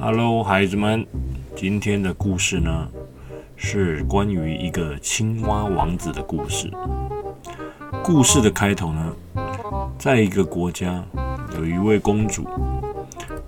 [0.00, 1.04] Hello，孩子们，
[1.56, 2.88] 今天的故事呢
[3.56, 6.70] 是关于一个青蛙王子的故事。
[8.04, 9.12] 故事的开头呢，
[9.98, 11.02] 在一个国家
[11.56, 12.46] 有一位公主。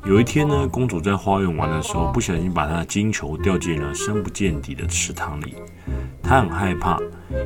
[0.04, 5.54] 有一天呢，公主在花园玩的时候，不小心把她的金球掉进了深不见底的池塘里。
[6.20, 6.98] 她很害怕，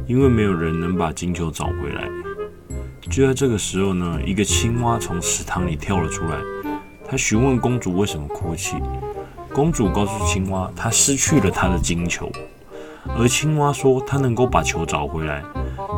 [0.07, 2.09] 因为没有人能把金球找回来。
[3.11, 6.39] 就在这个时候呢，一个青蛙从池塘里跳了出来。
[7.09, 8.77] 他询问公主为什么哭泣。
[9.53, 12.29] 公主告诉青蛙，她失去了她的金球。
[13.17, 15.45] 而青蛙说，她能够把球找回来，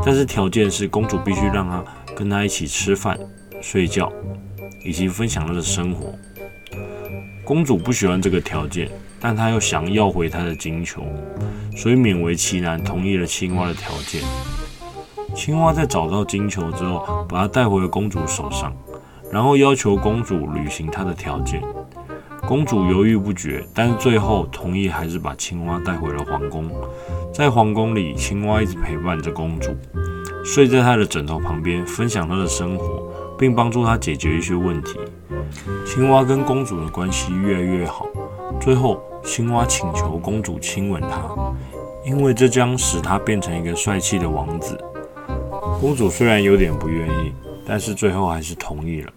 [0.05, 1.83] 但是条件是公主必须让她
[2.15, 3.19] 跟她一起吃饭、
[3.63, 4.13] 睡觉，
[4.85, 6.13] 以及分享她的生活。
[7.45, 11.03] 公主不喜欢这个条件，但她又想要回她的金球，
[11.75, 14.21] 所以勉为其难同意了青蛙的条件。
[15.35, 18.71] 青蛙在找到金球之后，把它带回了公主手上。
[19.33, 21.61] 然后要求公主履行他的条件，
[22.47, 26.71] 公主犹豫不决，但是最后同意，还是把青蛙带回了皇宫。
[27.35, 29.77] 在皇宫里，青蛙一直陪伴着公主，
[30.45, 34.99] 睡在她的枕头旁边，分享她的生活，并帮助她解决一些问题。
[35.85, 38.07] 青蛙跟公主的关系越来越好，
[38.61, 41.29] 最后青蛙请求公主亲吻她，
[42.05, 44.79] 因为这将使她变成一个帅气的王子。
[45.81, 47.33] 公主虽然有点不愿意。
[47.69, 49.13] 但是最后还是同意了。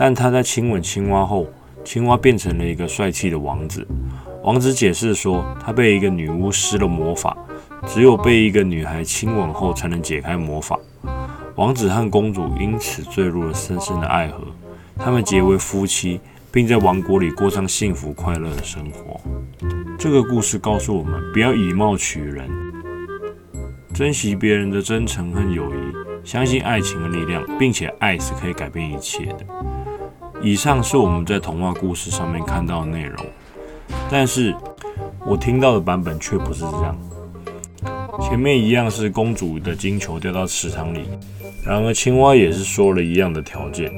[0.00, 1.48] 但他在亲吻青蛙后，
[1.84, 3.84] 青蛙变成了一个帅气的王子。
[4.44, 7.36] 王子解释说，他被一个女巫施了魔法，
[7.84, 10.78] 只有被一个女孩亲吻后才能解开魔法。
[11.56, 14.44] 王子和公主因此坠入了深深的爱河，
[14.96, 16.20] 他们结为夫妻，
[16.52, 19.20] 并在王国里过上幸福快乐的生活。
[19.98, 22.48] 这个故事告诉我们，不要以貌取人，
[23.92, 25.78] 珍惜别人的真诚和友谊。
[26.24, 29.46] 相信爱情的力量，并且爱是可以改变一切的。
[30.40, 33.26] 以上是我们在童话故事上面看到的内容，
[34.08, 34.54] 但是
[35.26, 36.96] 我听到的版本却不是这样。
[38.20, 41.08] 前面一样是公主的金球掉到池塘里，
[41.64, 43.90] 然而青蛙也是说了一样的条件，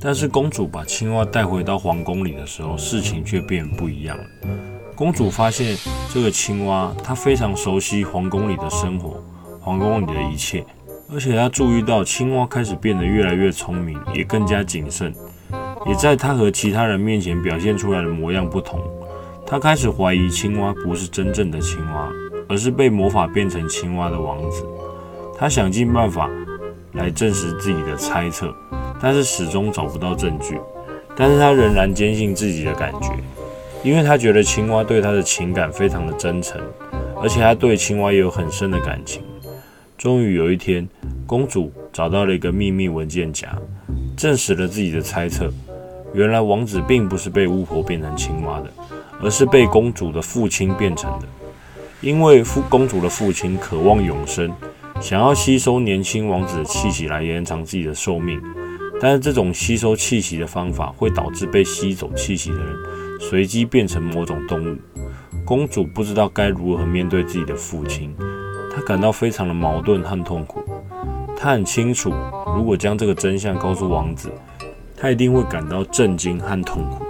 [0.00, 4.24] 但是公主把青蛙带回到皇宫里的时候，事情却变不一样了。
[4.94, 5.76] 公主发现
[6.12, 9.22] 这个青蛙，它非常熟悉皇宫里的生活，
[9.60, 10.64] 皇宫里的一切。
[11.12, 15.12] 而且他注意到青蛙开始变得越来越聪明，也更加谨慎，
[15.84, 18.80] 也在他和其他人面前表现出来的模样不同。
[19.44, 22.08] 他开始怀疑青蛙不是真正的青蛙，
[22.48, 24.64] 而是被魔法变成青蛙的王子。
[25.36, 26.30] 他想尽办法
[26.92, 28.54] 来证实自己的猜测，
[29.02, 30.60] 但是始终找不到证据。
[31.16, 33.12] 但是他仍然坚信自己的感觉，
[33.82, 36.60] 因为他觉得青蛙对他的情感非常的真诚，
[37.20, 39.24] 而且他对青蛙也有很深的感情。
[40.00, 40.88] 终于有一天，
[41.26, 43.54] 公主找到了一个秘密文件夹，
[44.16, 45.52] 证实了自己的猜测。
[46.14, 48.72] 原来王子并不是被巫婆变成青蛙的，
[49.20, 51.28] 而是被公主的父亲变成的。
[52.00, 54.50] 因为父公主的父亲渴望永生，
[55.02, 58.40] 想要吸收年轻王子的气息来延长自己的寿命。
[59.02, 62.74] 但是这种吸收气息的方法会导致被吸走气息的人
[63.20, 64.78] 随机变成某种动物。
[65.44, 68.14] 公主不知道该如何面对自己的父亲。
[68.70, 70.62] 他感到非常的矛盾和痛苦。
[71.36, 72.12] 他很清楚，
[72.56, 74.30] 如果将这个真相告诉王子，
[74.96, 77.04] 他一定会感到震惊和痛苦。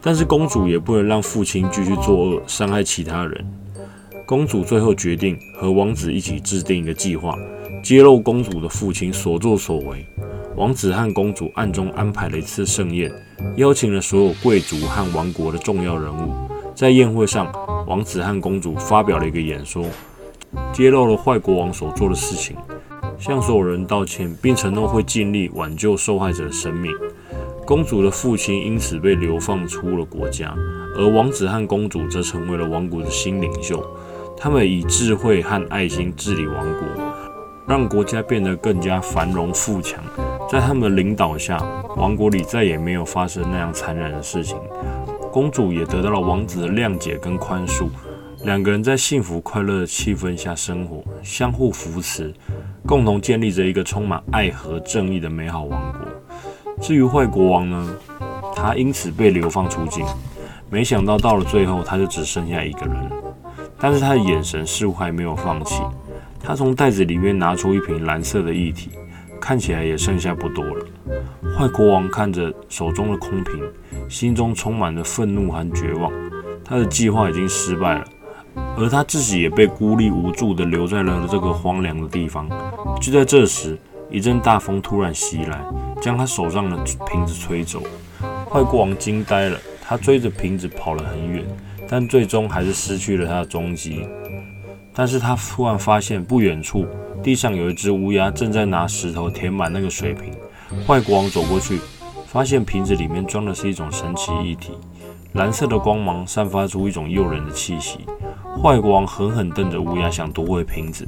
[0.00, 3.44] 但是公主也不能让父亲继续作恶，伤害其他人。
[4.24, 7.36] 公主最后决定和王子一起制定一个计划，
[7.82, 10.06] 揭露公主的父亲所作所为。
[10.56, 13.12] 王子和公主暗中安排了一次盛宴，
[13.56, 16.32] 邀请了所有贵族和王国的重要人物。
[16.74, 17.52] 在宴会上，
[17.86, 19.84] 王子和公主发表了一个演说。
[20.72, 22.56] 揭露了坏国王所做的事情，
[23.18, 26.92] 向所有人道歉，并承诺会尽力挽救受害者的生命。
[27.64, 30.54] 公主的父亲因此被流放出了国家，
[30.96, 33.84] 而王子和公主则成为了王国的新领袖。
[34.36, 36.86] 他们以智慧和爱心治理王国，
[37.66, 40.04] 让国家变得更加繁荣富强。
[40.48, 41.60] 在他们的领导下，
[41.96, 44.56] 王国里再也没有发生那样残忍的事情。
[45.32, 47.88] 公主也得到了王子的谅解跟宽恕。
[48.46, 52.32] 两个人在幸福快乐的气氛下生活，相互扶持，
[52.86, 56.00] 共同建立着一个充满爱和正义的美好王国。
[56.80, 57.96] 至于坏国王呢，
[58.54, 60.06] 他因此被流放出境。
[60.70, 63.10] 没想到到了最后，他就只剩下一个人了。
[63.80, 65.82] 但是他的眼神似乎还没有放弃。
[66.38, 68.90] 他从袋子里面拿出一瓶蓝色的液体，
[69.40, 70.86] 看起来也剩下不多了。
[71.58, 73.60] 坏国王看着手中的空瓶，
[74.08, 76.12] 心中充满了愤怒和绝望。
[76.64, 78.04] 他的计划已经失败了。
[78.76, 82.48] 而他自己也被孤立无助地留在了这个荒凉的地方。
[83.00, 83.78] 就在这时，
[84.10, 85.64] 一阵大风突然袭来，
[86.00, 86.76] 将他手上的
[87.10, 87.82] 瓶子吹走。
[88.50, 91.44] 坏国王惊呆了，他追着瓶子跑了很远，
[91.88, 94.06] 但最终还是失去了他的踪迹。
[94.94, 96.86] 但是他突然发现不远处
[97.22, 100.32] 地上有一只乌鸦正在拿石头填满那个水瓶。
[100.86, 101.78] 坏国王走过去，
[102.26, 104.72] 发现瓶子里面装的是一种神奇液体，
[105.34, 107.98] 蓝色的光芒散发出一种诱人的气息。
[108.62, 111.06] 坏国王狠狠瞪着乌鸦，想夺回瓶子，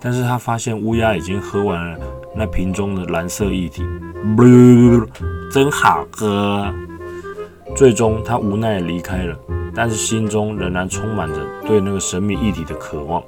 [0.00, 1.98] 但是他发现乌鸦已经喝完了
[2.34, 3.82] 那瓶中的蓝色液体，
[5.52, 6.72] 真好喝。
[7.74, 9.36] 最终他无奈离开了，
[9.74, 13.22] 但是心中仍然充满着对那个神秘液体的渴望。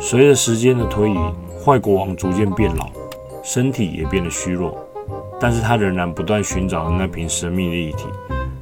[0.00, 1.18] 随着时间的推移，
[1.64, 2.90] 坏国王逐渐变老，
[3.42, 4.76] 身体也变得虚弱，
[5.40, 8.04] 但是他仍然不断寻找那瓶神秘的液体，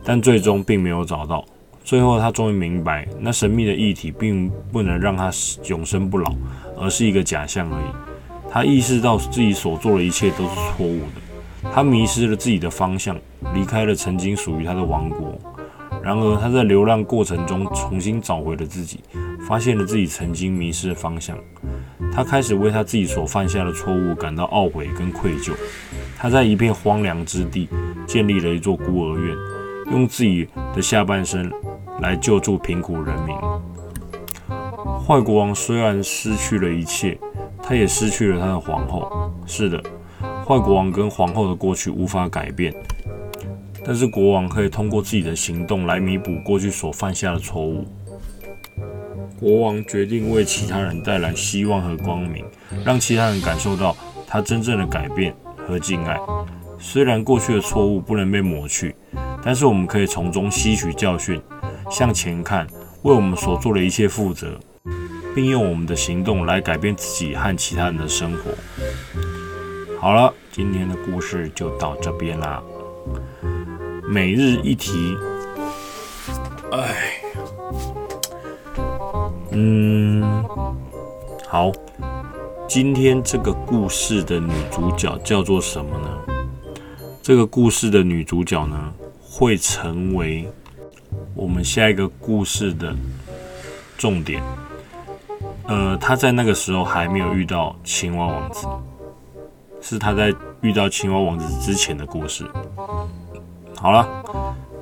[0.05, 1.45] 但最终并没有找到。
[1.87, 5.31] 最后，他终于明白，那神秘的异体并不能让他
[5.69, 6.35] 永生不老，
[6.77, 7.85] 而是一个假象而已。
[8.51, 13.17] 他意识到自己所做的一切都是错误的，他迷失了自己的方向，
[13.55, 15.39] 离开了曾经属于他的王国。
[16.03, 18.99] 然而，他在流浪过程中重新找回了自己，
[19.47, 21.39] 发现了自己曾经迷失的方向。
[22.13, 25.53] 他开始为他自己所犯下的错误感到懊悔跟愧疚。
[26.19, 27.69] 他在一片荒凉之地
[28.09, 29.37] 建立了一座孤儿院，
[29.93, 31.49] 用自己的下半生。
[32.01, 33.37] 来救助贫苦人民。
[35.07, 37.19] 坏国王虽然失去了一切，
[37.63, 39.31] 他也失去了他的皇后。
[39.47, 39.81] 是的，
[40.45, 42.75] 坏国王跟皇后的过去无法改变，
[43.85, 47.85] 但是国王可以通过自己的行动来弥补过去所犯下的错误。
[49.39, 52.45] 国王决定为其他人带来希望和光明，
[52.85, 53.95] 让其他人感受到
[54.27, 55.35] 他真正的改变
[55.69, 56.19] 和敬爱。
[56.79, 58.97] 虽然过去的错误不能被抹去，
[59.43, 61.41] 但是我们可以从中吸取教训。
[61.91, 62.67] 向前看，
[63.03, 64.59] 为我们所做的一切负责，
[65.35, 68.51] 并用我们的行动来改变自己和其他人的生活。
[70.01, 72.63] 好了，今天的故事就到这边啦。
[74.09, 75.17] 每日一题，
[76.73, 77.21] 哎，
[79.53, 80.23] 嗯，
[81.49, 81.73] 好，
[82.69, 86.09] 今天这个故事的女主角叫做什么呢？
[87.23, 90.49] 这个故事的女主角呢，会成为。
[91.37, 92.97] 我们下一个故事的
[93.99, 94.43] 重点，
[95.69, 98.67] 呃，他在那个时候还没有遇到青蛙王子，
[99.83, 102.45] 是他在遇到青蛙王子之前的故事。
[103.77, 104.25] 好了，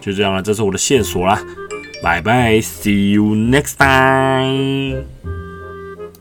[0.00, 1.38] 就这样了，这是我的线索啦，
[2.02, 5.04] 拜拜，see you next time。